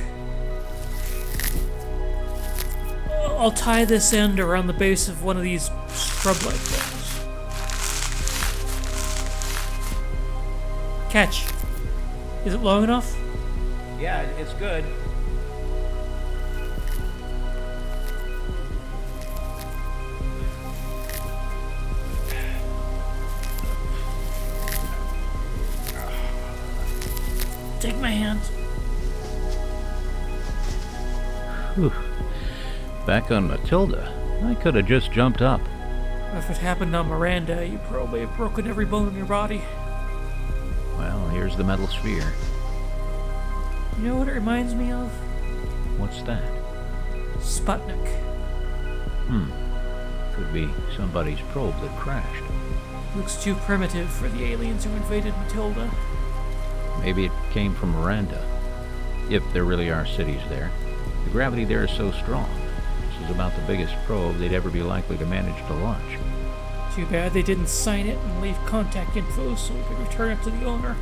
I'll 3.39 3.51
tie 3.51 3.87
this 3.87 4.13
end 4.13 4.39
around 4.39 4.67
the 4.67 4.75
base 4.75 5.09
of 5.09 5.23
one 5.25 5.39
of 5.39 5.43
these 5.43 5.71
scrub-like 5.89 6.55
things. 6.55 7.01
Catch. 11.11 11.47
Is 12.45 12.53
it 12.53 12.61
long 12.61 12.85
enough? 12.85 13.17
Yeah, 13.99 14.21
it's 14.39 14.53
good. 14.55 14.85
Back 33.07 33.31
on 33.31 33.49
Matilda, 33.49 34.12
I 34.45 34.55
could 34.55 34.75
have 34.75 34.87
just 34.87 35.12
jumped 35.12 35.43
up. 35.43 35.61
If 36.35 36.50
it 36.50 36.57
happened 36.57 36.95
on 36.95 37.09
Miranda, 37.09 37.67
you 37.67 37.79
probably 37.89 38.21
have 38.21 38.37
broken 38.37 38.67
every 38.69 38.85
bone 38.85 39.09
in 39.09 39.17
your 39.17 39.27
body. 39.27 39.62
Well, 40.97 41.29
here's 41.29 41.57
the 41.57 41.65
metal 41.65 41.89
sphere. 41.89 42.33
You 43.99 44.09
know 44.09 44.17
what 44.17 44.29
it 44.29 44.33
reminds 44.33 44.75
me 44.75 44.93
of? 44.93 45.11
What's 45.99 46.23
that? 46.23 46.43
Sputnik. 47.39 48.09
Hmm. 49.27 49.50
Could 50.35 50.53
be 50.53 50.69
somebody's 50.97 51.41
probe 51.53 51.81
that 51.81 51.97
crashed. 51.99 52.45
Looks 53.17 53.43
too 53.43 53.55
primitive 53.57 54.09
for 54.09 54.29
the 54.29 54.45
aliens 54.45 54.85
who 54.85 54.91
invaded 54.93 55.35
Matilda. 55.39 55.91
Maybe 57.00 57.25
it 57.27 57.33
came 57.50 57.75
from 57.75 57.91
Miranda. 57.91 58.45
If 59.29 59.43
there 59.53 59.65
really 59.65 59.91
are 59.91 60.07
cities 60.07 60.41
there. 60.49 60.71
The 61.25 61.31
gravity 61.31 61.65
there 61.65 61.85
is 61.85 61.91
so 61.91 62.11
strong. 62.12 62.50
This 63.09 63.25
is 63.25 63.35
about 63.35 63.55
the 63.55 63.62
biggest 63.62 63.95
probe 64.07 64.39
they'd 64.39 64.53
ever 64.53 64.71
be 64.71 64.83
likely 64.83 65.17
to 65.19 65.27
manage 65.27 65.57
to 65.67 65.75
launch. 65.75 66.19
Too 66.95 67.07
bad 67.07 67.33
they 67.33 67.43
didn't 67.43 67.69
sign 67.69 68.07
it 68.07 68.19
and 68.19 68.41
leave 68.41 68.57
contact 68.67 69.17
info 69.17 69.55
so 69.55 69.75
we 69.75 69.83
could 69.85 69.99
return 69.99 70.33
it 70.33 70.43
to 70.43 70.50
the 70.50 70.65
owner. 70.65 70.97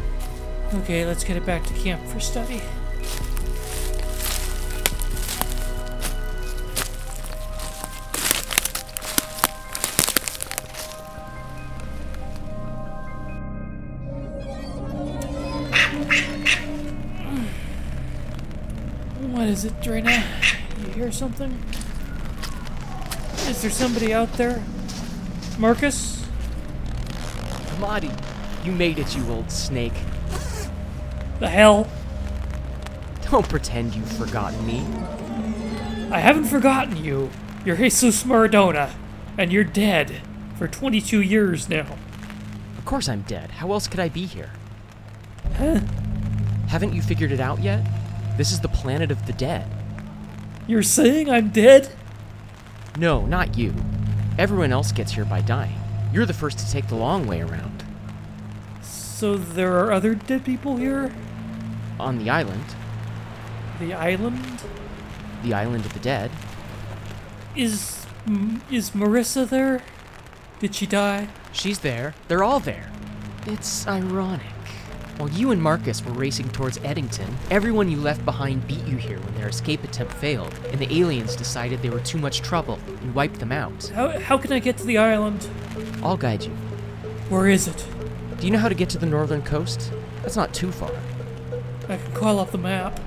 Okay, 0.75 1.07
let's 1.07 1.25
get 1.25 1.37
it 1.37 1.47
back 1.47 1.65
to 1.65 1.75
camp 1.75 2.05
for 2.07 2.21
study. 2.21 2.61
Is 19.59 19.65
it, 19.65 19.81
Drina? 19.81 20.23
You 20.79 20.93
hear 20.93 21.11
something? 21.11 21.51
Is 23.49 23.61
there 23.61 23.73
somebody 23.73 24.15
out 24.15 24.33
there? 24.35 24.63
Marcus? 25.59 26.25
Marty, 27.81 28.09
you 28.63 28.71
made 28.71 29.01
it, 29.01 29.17
you 29.17 29.29
old 29.29 29.51
snake. 29.51 29.95
The 31.41 31.49
hell? 31.49 31.91
Don't 33.29 33.49
pretend 33.49 33.97
you've 33.97 34.13
forgotten 34.13 34.65
me. 34.65 34.87
I 36.13 36.21
haven't 36.21 36.45
forgotten 36.45 36.97
you. 36.97 37.29
You're 37.65 37.75
Jesus 37.75 38.23
Maradona, 38.23 38.93
and 39.37 39.53
you're 39.53 39.65
dead 39.65 40.23
for 40.57 40.69
22 40.69 41.21
years 41.21 41.69
now. 41.69 41.97
Of 42.79 42.85
course 42.85 43.09
I'm 43.09 43.23
dead. 43.23 43.51
How 43.51 43.73
else 43.73 43.89
could 43.89 43.99
I 43.99 44.09
be 44.09 44.25
here? 44.25 44.51
Huh? 45.57 45.81
Haven't 46.69 46.93
you 46.95 47.03
figured 47.03 47.33
it 47.33 47.41
out 47.41 47.61
yet? 47.61 47.85
This 48.39 48.53
is 48.53 48.61
the 48.61 48.69
planet 48.69 49.11
of 49.11 49.27
the 49.27 49.33
dead. 49.35 49.67
You're 50.67 50.83
saying 50.83 51.29
I'm 51.29 51.51
dead? 51.51 51.91
No, 52.97 53.27
not 53.27 53.59
you. 53.59 53.75
Everyone 54.39 54.73
else 54.73 54.93
gets 54.93 55.13
here 55.13 55.25
by 55.27 55.41
dying. 55.43 55.75
You're 56.13 56.25
the 56.25 56.33
first 56.33 56.59
to 56.61 56.71
take 56.71 56.87
the 56.89 56.95
long 56.95 57.27
way 57.27 57.41
around. 57.43 57.85
So 58.81 59.37
there 59.37 59.79
are 59.81 59.93
other 59.93 60.15
dead 60.15 60.45
people 60.45 60.77
here? 60.77 61.13
On 62.01 62.19
the 62.19 62.31
island, 62.31 62.65
The 63.81 63.93
island? 63.93 64.63
the 65.43 65.53
island 65.55 65.85
of 65.85 65.93
the 65.93 66.01
dead, 66.01 66.31
Is. 67.57 68.07
Is 68.71 68.91
Marissa 68.91 69.49
there? 69.49 69.83
Did 70.61 70.75
she 70.75 70.87
die? 70.87 71.29
she's 71.53 71.81
there. 71.81 72.15
They're 72.29 72.45
all 72.45 72.61
there. 72.61 72.91
It's 73.47 73.87
ironic. 73.89 74.47
While 75.19 75.31
you 75.31 75.51
and 75.51 75.61
Marcus 75.61 76.05
were 76.05 76.13
racing 76.13 76.49
towards 76.51 76.79
Eddington, 76.85 77.37
everyone 77.51 77.91
you 77.91 77.97
left 77.97 78.25
behind 78.25 78.69
beat 78.69 78.85
you 78.87 78.97
here 78.97 79.19
when 79.19 79.35
their 79.35 79.49
escape 79.49 79.83
attempt 79.83 80.13
failed, 80.13 80.55
and 80.71 80.81
the 80.81 80.97
aliens 80.97 81.35
decided 81.35 81.83
they 81.83 81.91
were 81.91 81.99
too 81.99 82.19
much 82.19 82.41
trouble 82.41 82.79
and 82.87 83.13
wiped 83.17 83.41
them 83.41 83.51
out. 83.51 83.89
How, 83.89 84.17
how 84.21 84.39
can 84.39 84.53
I 84.53 84.61
get 84.61 84.79
to 84.79 84.87
the 84.87 84.97
island? 84.97 85.49
I'll 86.05 86.17
guide 86.17 86.45
you. 86.45 86.53
Where 87.31 87.49
is 87.49 87.67
it? 87.67 87.85
Do 88.39 88.47
you 88.47 88.53
know 88.53 88.61
how 88.61 88.69
to 88.69 88.77
get 88.77 88.91
to 88.91 88.99
the 88.99 89.07
northern 89.07 89.43
coast? 89.43 89.91
That's 90.23 90.37
not 90.37 90.55
too 90.55 90.71
far. 90.71 90.93
I 91.89 91.97
can 91.97 92.13
call 92.13 92.39
up 92.39 92.53
the 92.53 92.59
map. 92.59 93.01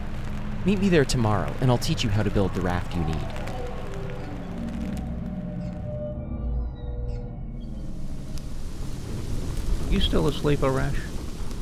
Meet 0.66 0.80
me 0.82 0.90
there 0.90 1.06
tomorrow, 1.06 1.54
and 1.62 1.72
I'll 1.72 1.78
teach 1.78 2.04
you 2.04 2.10
how 2.10 2.24
to 2.24 2.30
build 2.30 2.54
the 2.56 2.62
raft 2.62 2.94
you 2.94 3.06
need. 3.06 3.16
You 9.90 10.02
still 10.02 10.28
asleep, 10.28 10.60
Arash? 10.60 11.11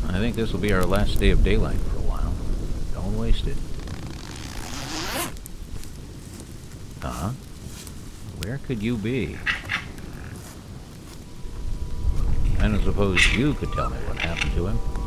I 0.08 0.14
think 0.14 0.36
this 0.36 0.52
will 0.52 0.60
be 0.60 0.74
our 0.74 0.84
last 0.84 1.20
day 1.20 1.30
of 1.30 1.44
daylight 1.44 1.78
for 1.78 1.98
a 1.98 2.02
while. 2.02 2.34
Don't 2.94 3.18
waste 3.18 3.48
it. 3.48 3.58
Uh-huh. 7.04 7.30
Where 8.40 8.58
could 8.60 8.82
you 8.82 8.98
be? 8.98 9.38
I 12.60 12.64
don't 12.64 12.84
suppose 12.84 13.36
you 13.36 13.54
could 13.54 13.72
tell 13.74 13.90
me 13.90 13.98
what 14.00 14.20
happened 14.20 14.52
to 14.54 14.68
him. 14.68 14.99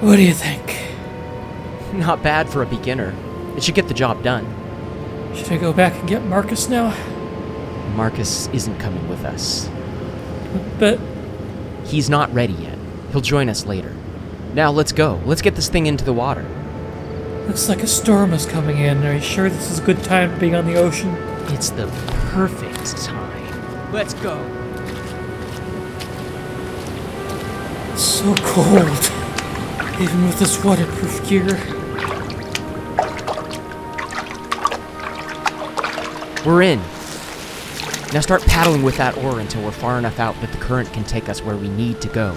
What 0.00 0.16
do 0.16 0.22
you 0.22 0.32
think? 0.32 0.78
Not 1.92 2.22
bad 2.22 2.48
for 2.48 2.62
a 2.62 2.66
beginner. 2.66 3.14
It 3.56 3.62
should 3.62 3.74
get 3.74 3.88
the 3.88 3.94
job 3.94 4.22
done. 4.22 4.46
Should 5.34 5.52
I 5.52 5.58
go 5.58 5.74
back 5.74 5.92
and 5.94 6.08
get 6.08 6.24
Marcus 6.24 6.68
now? 6.68 6.96
Marcus 7.94 8.48
isn't 8.48 8.78
coming 8.78 9.06
with 9.08 9.24
us. 9.26 9.68
But 10.78 10.98
He's 11.84 12.08
not 12.08 12.32
ready 12.32 12.52
yet. 12.54 12.78
He'll 13.12 13.20
join 13.20 13.48
us 13.48 13.66
later. 13.66 13.94
Now 14.54 14.70
let's 14.70 14.92
go. 14.92 15.20
Let's 15.26 15.42
get 15.42 15.56
this 15.56 15.68
thing 15.68 15.86
into 15.86 16.04
the 16.04 16.12
water. 16.12 16.46
looks 17.46 17.68
like 17.68 17.82
a 17.82 17.86
storm 17.86 18.32
is 18.32 18.46
coming 18.46 18.78
in. 18.78 19.04
Are 19.04 19.14
you 19.14 19.20
sure 19.20 19.50
this 19.50 19.70
is 19.70 19.80
a 19.80 19.82
good 19.82 20.02
time 20.04 20.38
being 20.38 20.54
on 20.54 20.66
the 20.66 20.76
ocean? 20.76 21.10
It's 21.48 21.70
the 21.70 21.88
perfect 22.30 22.96
time. 23.04 23.92
Let's 23.92 24.14
go. 24.14 24.38
It's 27.92 28.02
so 28.02 28.34
cold. 28.36 29.19
Even 30.00 30.24
with 30.24 30.38
this 30.38 30.64
waterproof 30.64 31.28
gear. 31.28 31.44
We're 36.46 36.62
in. 36.62 36.78
Now 38.14 38.20
start 38.20 38.40
paddling 38.46 38.82
with 38.82 38.96
that 38.96 39.18
oar 39.18 39.40
until 39.40 39.62
we're 39.62 39.72
far 39.72 39.98
enough 39.98 40.18
out 40.18 40.40
that 40.40 40.52
the 40.52 40.58
current 40.58 40.90
can 40.94 41.04
take 41.04 41.28
us 41.28 41.42
where 41.42 41.56
we 41.56 41.68
need 41.68 42.00
to 42.00 42.08
go. 42.08 42.32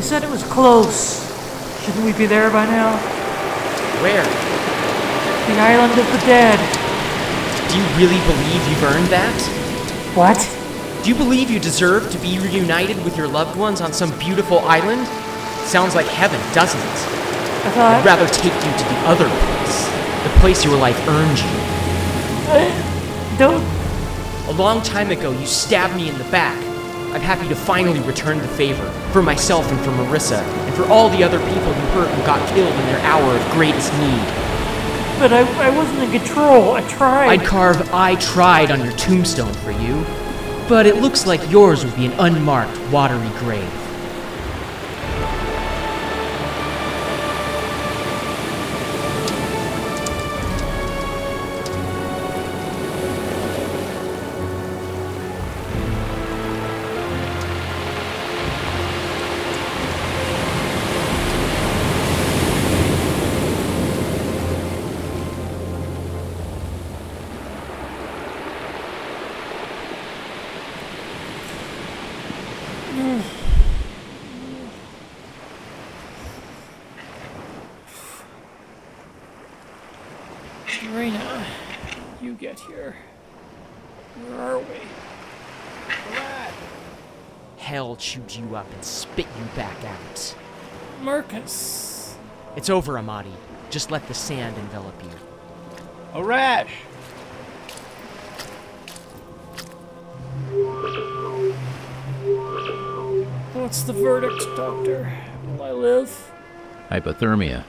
You 0.00 0.06
said 0.06 0.24
it 0.24 0.30
was 0.30 0.42
close. 0.44 1.20
Shouldn't 1.84 2.06
we 2.06 2.14
be 2.14 2.24
there 2.24 2.50
by 2.50 2.64
now? 2.64 2.96
Where? 4.00 4.24
The 4.24 5.60
island 5.60 5.92
of 5.92 6.10
the 6.10 6.18
dead. 6.24 6.58
Do 7.68 7.76
you 7.76 7.84
really 8.00 8.18
believe 8.24 8.66
you've 8.66 8.82
earned 8.82 9.08
that? 9.08 9.36
What? 10.16 10.40
Do 11.04 11.10
you 11.10 11.14
believe 11.14 11.50
you 11.50 11.60
deserve 11.60 12.10
to 12.12 12.18
be 12.20 12.38
reunited 12.38 12.96
with 13.04 13.14
your 13.18 13.28
loved 13.28 13.58
ones 13.58 13.82
on 13.82 13.92
some 13.92 14.18
beautiful 14.18 14.60
island? 14.60 15.06
Sounds 15.68 15.94
like 15.94 16.06
heaven, 16.06 16.40
doesn't 16.54 16.80
it? 16.80 16.86
I 17.66 17.70
thought... 17.74 18.00
I'd 18.00 18.06
rather 18.06 18.26
take 18.28 18.54
you 18.54 18.72
to 18.72 18.84
the 18.88 19.00
other 19.04 19.28
place. 19.28 19.84
The 20.24 20.40
place 20.40 20.64
your 20.64 20.78
life 20.78 20.96
earned 21.08 21.38
you. 21.38 21.44
Uh, 22.48 23.36
don't. 23.36 23.62
A 24.48 24.52
long 24.52 24.80
time 24.80 25.10
ago, 25.10 25.30
you 25.30 25.44
stabbed 25.44 25.94
me 25.94 26.08
in 26.08 26.16
the 26.16 26.24
back. 26.30 26.69
I'm 27.12 27.20
happy 27.20 27.48
to 27.48 27.56
finally 27.56 28.00
return 28.00 28.38
the 28.38 28.48
favor. 28.48 28.88
For 29.12 29.20
myself 29.20 29.70
and 29.70 29.80
for 29.80 29.90
Marissa, 29.90 30.40
and 30.42 30.74
for 30.74 30.84
all 30.84 31.08
the 31.10 31.24
other 31.24 31.38
people 31.38 31.72
who 31.72 32.00
hurt 32.00 32.08
and 32.08 32.24
got 32.24 32.46
killed 32.54 32.72
in 32.72 32.86
their 32.86 33.00
hour 33.00 33.36
of 33.36 33.50
greatest 33.52 33.92
need. 33.94 34.26
But 35.18 35.32
I, 35.32 35.40
I 35.66 35.76
wasn't 35.76 36.04
in 36.04 36.10
control. 36.12 36.74
I 36.74 36.82
tried. 36.88 37.28
I'd 37.28 37.46
carve 37.46 37.92
I 37.92 38.14
tried 38.14 38.70
on 38.70 38.84
your 38.84 38.92
tombstone 38.92 39.52
for 39.54 39.72
you. 39.72 40.04
But 40.68 40.86
it 40.86 40.96
looks 40.96 41.26
like 41.26 41.50
yours 41.50 41.84
will 41.84 41.96
be 41.96 42.06
an 42.06 42.12
unmarked, 42.12 42.78
watery 42.92 43.28
grave. 43.40 43.79
You 82.30 82.36
get 82.36 82.60
here. 82.60 82.94
Where 84.14 84.40
are 84.40 84.58
we? 84.60 84.64
Hell 87.58 87.96
chewed 87.96 88.32
you 88.32 88.54
up 88.54 88.72
and 88.72 88.84
spit 88.84 89.26
you 89.36 89.44
back 89.56 89.76
out. 89.84 90.36
Marcus. 91.02 92.16
It's 92.54 92.70
over, 92.70 92.92
Ahmadi. 92.92 93.32
Just 93.70 93.90
let 93.90 94.06
the 94.06 94.14
sand 94.14 94.56
envelop 94.58 94.94
you. 95.02 95.10
Arash! 96.12 96.68
What's 103.54 103.82
the 103.82 103.92
verdict, 103.92 104.44
Doctor? 104.54 105.12
Will 105.48 105.64
I 105.64 105.72
live? 105.72 106.32
Hypothermia. 106.92 107.64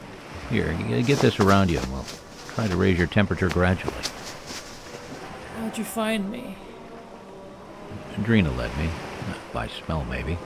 Here, 0.52 0.72
get 1.02 1.18
this 1.18 1.40
around 1.40 1.72
you 1.72 1.80
and 1.80 1.92
we'll 1.92 2.06
try 2.50 2.68
to 2.68 2.78
raise 2.78 3.00
your 3.00 3.08
temperature 3.08 3.50
gradually. 3.50 3.91
You 5.82 5.86
find 5.86 6.30
me? 6.30 6.56
Adrena 8.14 8.56
led 8.56 8.70
me. 8.78 8.92
By 9.52 9.68
smell, 9.68 10.06
maybe. 10.06 10.38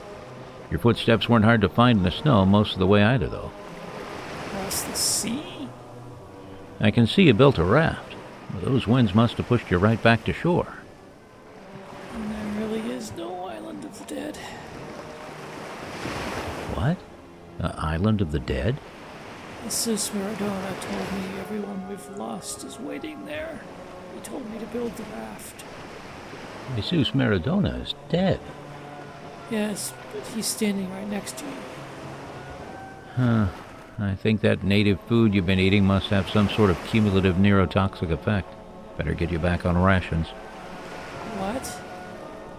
Your 0.72 0.80
footsteps 0.80 1.28
weren't 1.28 1.44
hard 1.44 1.60
to 1.60 1.68
find 1.68 1.98
in 1.98 2.04
the 2.06 2.12
snow 2.12 2.46
most 2.46 2.72
of 2.72 2.80
the 2.80 2.88
way 2.88 3.04
either, 3.04 3.28
though. 3.28 3.52
Across 4.46 4.84
the 4.84 4.96
sea? 4.96 5.68
I 6.80 6.90
can 6.90 7.06
see 7.06 7.24
you 7.24 7.34
built 7.34 7.58
a 7.58 7.66
raft. 7.66 8.16
Those 8.62 8.88
winds 8.88 9.14
must 9.14 9.36
have 9.36 9.48
pushed 9.50 9.70
you 9.70 9.78
right 9.78 10.02
back 10.02 10.24
to 10.24 10.32
shore. 10.32 10.78
And 12.14 12.32
there 12.32 12.66
really 12.66 12.94
is 12.94 13.12
no 13.18 13.44
island 13.44 13.84
of 13.84 14.00
the 14.00 14.16
dead. 14.16 14.38
What? 16.76 16.96
The 17.58 17.76
island 17.78 18.22
of 18.22 18.32
the 18.32 18.40
dead? 18.40 18.78
Jesus 19.66 20.12
Maradona 20.12 20.80
told 20.80 21.12
me 21.12 21.40
everyone 21.42 21.90
we've 21.90 22.10
lost 22.18 22.64
is 22.64 22.80
waiting 22.80 23.26
there. 23.26 23.60
He 24.16 24.22
told 24.22 24.50
me 24.52 24.58
to 24.58 24.66
build 24.68 24.96
the 24.98 25.04
raft. 25.04 25.64
Jesus 26.78 27.12
Maradona 27.12 27.84
is 27.84 27.94
dead. 28.10 28.40
Yes, 29.52 29.94
but 30.12 30.26
he's 30.28 30.48
standing 30.48 30.90
right 30.92 31.08
next 31.08 31.38
to 31.38 31.46
you. 31.46 31.52
Huh. 33.16 33.48
I 34.00 34.16
think 34.16 34.42
that 34.42 34.64
native 34.64 35.00
food 35.02 35.34
you've 35.34 35.46
been 35.46 35.60
eating 35.60 35.86
must 35.86 36.10
have 36.10 36.30
some 36.30 36.50
sort 36.50 36.70
of 36.70 36.84
cumulative 36.88 37.36
neurotoxic 37.36 38.12
effect. 38.12 38.52
Better 38.98 39.14
get 39.14 39.32
you 39.32 39.40
back 39.40 39.66
on 39.66 39.78
rations. 39.78 40.28
What? 41.38 41.82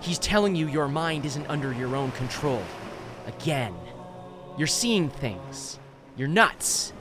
He's 0.00 0.18
telling 0.18 0.54
you 0.54 0.68
your 0.68 0.88
mind 0.88 1.26
isn't 1.26 1.46
under 1.48 1.72
your 1.72 1.96
own 1.96 2.12
control. 2.12 2.62
Again. 3.26 3.74
You're 4.56 4.66
seeing 4.66 5.10
things. 5.10 5.78
You're 6.16 6.28
nuts. 6.28 6.92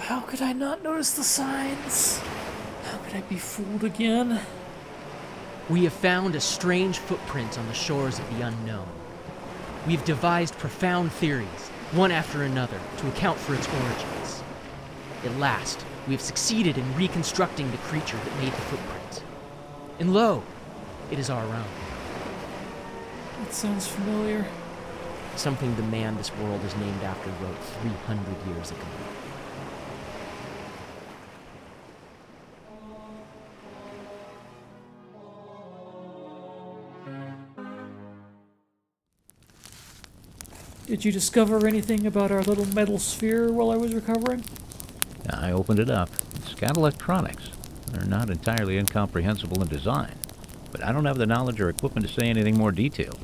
How 0.00 0.20
could 0.20 0.42
I 0.42 0.52
not 0.52 0.82
notice 0.82 1.12
the 1.12 1.22
signs? 1.22 2.20
How 3.16 3.22
could 3.22 3.28
I 3.28 3.30
be 3.30 3.38
fooled 3.38 3.84
again? 3.84 4.40
We 5.70 5.84
have 5.84 5.94
found 5.94 6.34
a 6.34 6.40
strange 6.40 6.98
footprint 6.98 7.58
on 7.58 7.66
the 7.66 7.72
shores 7.72 8.18
of 8.18 8.28
the 8.36 8.44
unknown. 8.44 8.86
We've 9.86 10.04
devised 10.04 10.58
profound 10.58 11.12
theories, 11.12 11.70
one 11.92 12.12
after 12.12 12.42
another, 12.42 12.78
to 12.98 13.08
account 13.08 13.38
for 13.38 13.54
its 13.54 13.66
origins. 13.68 14.42
At 15.24 15.34
last, 15.38 15.82
we 16.06 16.12
have 16.12 16.20
succeeded 16.20 16.76
in 16.76 16.94
reconstructing 16.94 17.70
the 17.70 17.78
creature 17.78 18.18
that 18.18 18.36
made 18.36 18.52
the 18.52 18.66
footprint. 18.68 19.22
And 19.98 20.12
lo, 20.12 20.42
it 21.10 21.18
is 21.18 21.30
our 21.30 21.42
own. 21.42 21.64
That 23.40 23.54
sounds 23.54 23.86
familiar. 23.86 24.44
Something 25.36 25.74
the 25.76 25.82
man 25.84 26.18
this 26.18 26.36
world 26.36 26.62
is 26.64 26.76
named 26.76 27.02
after 27.02 27.30
wrote 27.42 27.56
300 27.80 28.54
years 28.54 28.72
ago. 28.72 28.80
Did 40.86 41.04
you 41.04 41.10
discover 41.10 41.66
anything 41.66 42.06
about 42.06 42.30
our 42.30 42.42
little 42.42 42.64
metal 42.66 43.00
sphere 43.00 43.50
while 43.50 43.72
I 43.72 43.76
was 43.76 43.92
recovering? 43.92 44.44
I 45.28 45.50
opened 45.50 45.80
it 45.80 45.90
up. 45.90 46.08
It's 46.36 46.54
got 46.54 46.76
electronics. 46.76 47.50
They're 47.90 48.04
not 48.04 48.30
entirely 48.30 48.78
incomprehensible 48.78 49.60
in 49.62 49.68
design, 49.68 50.14
but 50.70 50.84
I 50.84 50.92
don't 50.92 51.04
have 51.04 51.18
the 51.18 51.26
knowledge 51.26 51.60
or 51.60 51.68
equipment 51.68 52.06
to 52.06 52.12
say 52.12 52.28
anything 52.28 52.56
more 52.56 52.70
detailed. 52.70 53.18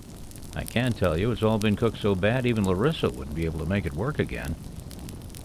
I 0.56 0.64
can 0.64 0.92
tell 0.92 1.16
you 1.16 1.30
it's 1.30 1.42
all 1.44 1.58
been 1.58 1.76
cooked 1.76 1.98
so 1.98 2.16
bad 2.16 2.46
even 2.46 2.64
Larissa 2.64 3.08
wouldn't 3.10 3.36
be 3.36 3.44
able 3.44 3.60
to 3.60 3.66
make 3.66 3.86
it 3.86 3.94
work 3.94 4.18
again. 4.18 4.56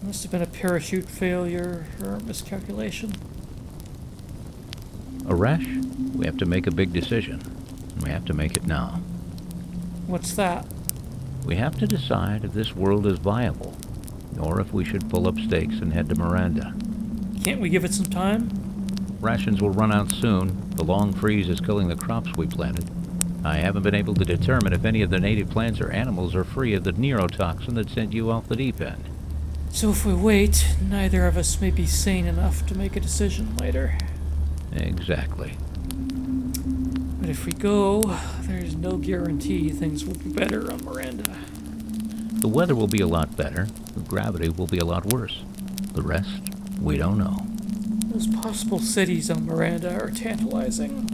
Must 0.02 0.24
have 0.24 0.32
been 0.32 0.42
a 0.42 0.46
parachute 0.46 1.08
failure 1.08 1.86
or 2.02 2.18
miscalculation. 2.20 3.12
a 3.12 3.12
miscalculation. 3.12 3.12
Arash, 5.24 6.14
we 6.14 6.26
have 6.26 6.36
to 6.38 6.46
make 6.46 6.66
a 6.66 6.72
big 6.72 6.92
decision. 6.92 7.40
We 8.02 8.10
have 8.10 8.24
to 8.24 8.34
make 8.34 8.56
it 8.56 8.66
now. 8.66 9.00
What's 10.06 10.34
that? 10.34 10.66
We 11.48 11.56
have 11.56 11.78
to 11.78 11.86
decide 11.86 12.44
if 12.44 12.52
this 12.52 12.76
world 12.76 13.06
is 13.06 13.18
viable, 13.18 13.74
or 14.38 14.60
if 14.60 14.74
we 14.74 14.84
should 14.84 15.08
pull 15.08 15.26
up 15.26 15.38
stakes 15.38 15.76
and 15.76 15.94
head 15.94 16.10
to 16.10 16.14
Miranda. 16.14 16.74
Can't 17.42 17.62
we 17.62 17.70
give 17.70 17.86
it 17.86 17.94
some 17.94 18.04
time? 18.04 18.50
Rations 19.18 19.62
will 19.62 19.70
run 19.70 19.90
out 19.90 20.10
soon. 20.10 20.68
The 20.76 20.84
long 20.84 21.14
freeze 21.14 21.48
is 21.48 21.58
killing 21.58 21.88
the 21.88 21.96
crops 21.96 22.36
we 22.36 22.46
planted. 22.46 22.90
I 23.46 23.56
haven't 23.56 23.82
been 23.82 23.94
able 23.94 24.12
to 24.16 24.26
determine 24.26 24.74
if 24.74 24.84
any 24.84 25.00
of 25.00 25.08
the 25.08 25.18
native 25.18 25.48
plants 25.48 25.80
or 25.80 25.90
animals 25.90 26.34
are 26.34 26.44
free 26.44 26.74
of 26.74 26.84
the 26.84 26.92
neurotoxin 26.92 27.76
that 27.76 27.88
sent 27.88 28.12
you 28.12 28.30
off 28.30 28.46
the 28.46 28.54
deep 28.54 28.78
end. 28.82 29.04
So 29.70 29.88
if 29.88 30.04
we 30.04 30.12
wait, 30.12 30.76
neither 30.82 31.26
of 31.26 31.38
us 31.38 31.62
may 31.62 31.70
be 31.70 31.86
sane 31.86 32.26
enough 32.26 32.66
to 32.66 32.76
make 32.76 32.94
a 32.94 33.00
decision 33.00 33.56
later. 33.56 33.96
Exactly. 34.72 35.56
But 37.28 37.36
if 37.36 37.44
we 37.44 37.52
go, 37.52 38.16
there's 38.44 38.74
no 38.74 38.96
guarantee 38.96 39.68
things 39.68 40.02
will 40.02 40.14
be 40.14 40.30
better 40.30 40.72
on 40.72 40.82
Miranda. 40.82 41.36
The 42.40 42.48
weather 42.48 42.74
will 42.74 42.86
be 42.86 43.02
a 43.02 43.06
lot 43.06 43.36
better. 43.36 43.68
The 43.92 44.00
gravity 44.00 44.48
will 44.48 44.66
be 44.66 44.78
a 44.78 44.84
lot 44.86 45.12
worse. 45.12 45.42
The 45.92 46.00
rest, 46.00 46.40
we 46.80 46.96
don't 46.96 47.18
know. 47.18 47.36
Those 48.06 48.26
possible 48.28 48.78
cities 48.78 49.30
on 49.30 49.44
Miranda 49.44 49.92
are 49.92 50.10
tantalizing. 50.10 51.06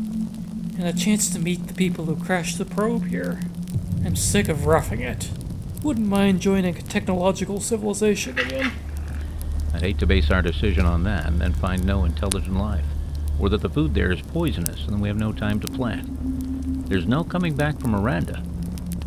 And 0.79 0.87
a 0.87 0.93
chance 0.93 1.31
to 1.31 1.41
meet 1.41 1.67
the 1.67 1.75
people 1.75 2.05
who 2.05 2.15
crashed 2.15 2.59
the 2.59 2.65
probe 2.65 3.07
here. 3.07 3.41
I'm 4.05 4.15
sick 4.15 4.49
of 4.49 4.67
roughing 4.67 5.01
it. 5.01 5.31
Wouldn't 5.83 6.07
mind 6.07 6.41
joining 6.41 6.77
a 6.77 6.83
technological 6.83 7.59
civilization 7.59 8.39
again. 8.39 8.71
I'd 9.73 9.83
hate 9.83 9.99
to 9.99 10.07
base 10.07 10.31
our 10.31 10.43
decision 10.43 10.87
on 10.87 11.03
that 11.03 11.27
and 11.27 11.41
then 11.41 11.55
find 11.55 11.85
no 11.85 12.05
intelligent 12.05 12.57
life. 12.57 12.85
Or 13.39 13.49
that 13.49 13.61
the 13.61 13.69
food 13.69 13.95
there 13.95 14.13
is 14.13 14.23
poisonous 14.23 14.85
and 14.85 14.95
then 14.95 15.01
we 15.01 15.09
have 15.09 15.19
no 15.19 15.33
time 15.33 15.61
to 15.61 15.69
plant. 15.69 16.89
There's 16.89 17.07
no 17.07 17.25
coming 17.25 17.55
back 17.55 17.81
from 17.81 17.91
Miranda. 17.91 18.43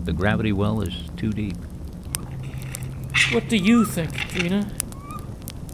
The 0.04 0.14
gravity 0.14 0.52
well 0.52 0.82
is 0.82 0.94
too 1.18 1.32
deep. 1.32 1.58
What 3.32 3.50
do 3.50 3.58
you 3.58 3.84
think, 3.84 4.14
Trina? 4.16 4.70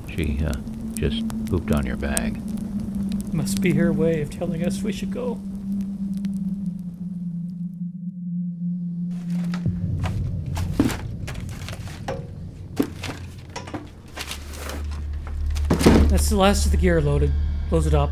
She, 0.10 0.44
uh, 0.46 0.54
just 0.96 1.28
pooped 1.48 1.72
on 1.72 1.86
your 1.86 1.98
bag. 1.98 2.42
Must 3.34 3.62
be 3.62 3.74
her 3.74 3.92
way 3.92 4.22
of 4.22 4.30
telling 4.30 4.66
us 4.66 4.82
we 4.82 4.92
should 4.92 5.12
go. 5.12 5.40
That's 16.10 16.30
the 16.30 16.38
last 16.38 16.66
of 16.66 16.72
the 16.72 16.78
gear 16.78 17.02
loaded. 17.02 17.34
Close 17.70 17.88
it 17.88 17.94
up. 17.94 18.12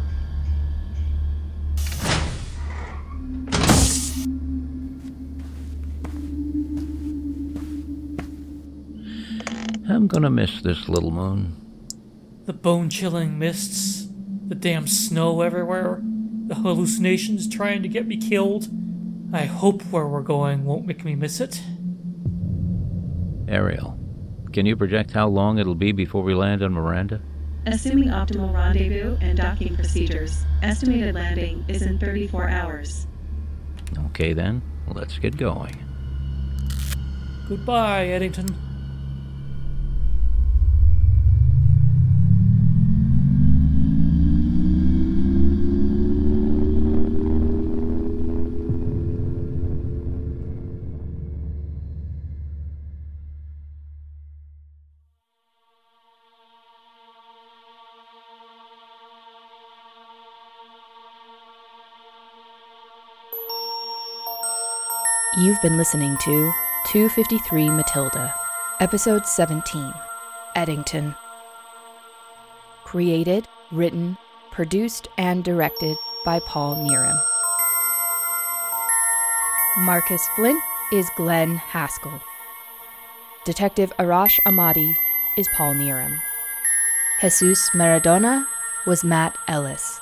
I'm 9.91 10.07
gonna 10.07 10.29
miss 10.29 10.61
this 10.61 10.87
little 10.87 11.11
moon. 11.11 11.57
The 12.45 12.53
bone 12.53 12.89
chilling 12.89 13.37
mists, 13.37 14.07
the 14.47 14.55
damn 14.55 14.87
snow 14.87 15.41
everywhere, 15.41 16.01
the 16.47 16.55
hallucinations 16.55 17.49
trying 17.49 17.83
to 17.83 17.89
get 17.89 18.07
me 18.07 18.15
killed. 18.15 18.69
I 19.33 19.45
hope 19.45 19.81
where 19.83 20.07
we're 20.07 20.21
going 20.21 20.63
won't 20.63 20.85
make 20.85 21.03
me 21.03 21.15
miss 21.15 21.41
it. 21.41 21.61
Ariel, 23.49 23.99
can 24.53 24.65
you 24.65 24.77
project 24.77 25.11
how 25.11 25.27
long 25.27 25.59
it'll 25.59 25.75
be 25.75 25.91
before 25.91 26.23
we 26.23 26.33
land 26.33 26.63
on 26.63 26.71
Miranda? 26.71 27.21
Assuming 27.65 28.07
optimal 28.07 28.53
rendezvous 28.53 29.17
and 29.19 29.37
docking 29.37 29.75
procedures, 29.75 30.45
estimated 30.63 31.15
landing 31.15 31.65
is 31.67 31.81
in 31.81 31.99
34 31.99 32.47
hours. 32.47 33.07
Okay 34.07 34.31
then, 34.31 34.61
let's 34.87 35.19
get 35.19 35.35
going. 35.35 35.75
Goodbye, 37.49 38.07
Eddington. 38.07 38.70
You've 65.37 65.61
been 65.61 65.77
listening 65.77 66.17
to 66.17 66.53
253 66.87 67.69
Matilda, 67.69 68.33
Episode 68.81 69.25
17 69.25 69.93
Eddington. 70.57 71.15
Created, 72.83 73.47
written, 73.71 74.17
produced, 74.51 75.07
and 75.17 75.41
directed 75.41 75.95
by 76.25 76.41
Paul 76.41 76.75
Neram. 76.75 77.17
Marcus 79.77 80.21
Flint 80.35 80.61
is 80.91 81.09
Glenn 81.15 81.55
Haskell. 81.55 82.19
Detective 83.45 83.93
Arash 83.97 84.37
Ahmadi 84.41 84.97
is 85.37 85.47
Paul 85.53 85.75
Neram. 85.75 86.21
Jesus 87.21 87.69
Maradona 87.69 88.45
was 88.85 89.05
Matt 89.05 89.37
Ellis. 89.47 90.01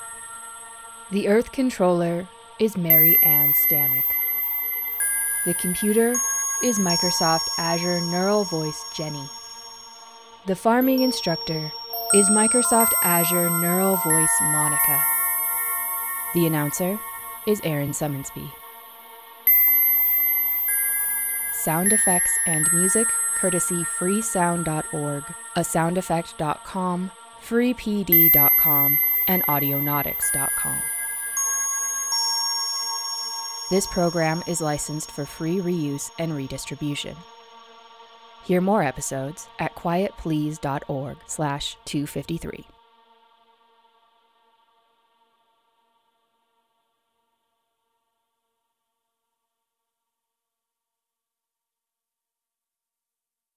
The 1.12 1.28
Earth 1.28 1.52
Controller 1.52 2.26
is 2.58 2.76
Mary 2.76 3.16
Ann 3.22 3.52
Stanek. 3.52 4.02
The 5.46 5.54
computer 5.54 6.14
is 6.62 6.78
Microsoft 6.78 7.48
Azure 7.56 8.00
Neural 8.02 8.44
Voice 8.44 8.84
Jenny. 8.94 9.26
The 10.46 10.54
farming 10.54 11.00
instructor 11.00 11.72
is 12.12 12.28
Microsoft 12.28 12.92
Azure 13.02 13.48
Neural 13.48 13.96
Voice 13.96 14.36
Monica. 14.42 15.02
The 16.34 16.46
announcer 16.46 16.98
is 17.46 17.60
Aaron 17.64 17.92
Summonsby. 17.92 18.52
Sound 21.54 21.94
effects 21.94 22.38
and 22.46 22.66
music 22.74 23.06
courtesy 23.38 23.82
freesound.org, 23.82 25.24
a 25.56 25.60
soundeffect.com, 25.60 27.10
freepd.com, 27.42 28.98
and 29.26 29.42
audionautix.com. 29.44 30.82
This 33.70 33.86
program 33.86 34.42
is 34.48 34.60
licensed 34.60 35.12
for 35.12 35.24
free 35.24 35.58
reuse 35.58 36.10
and 36.18 36.34
redistribution. 36.34 37.16
Hear 38.42 38.60
more 38.60 38.82
episodes 38.82 39.46
at 39.60 39.76
quietplease.org 39.76 41.18
slash 41.28 41.76
253. 41.84 42.66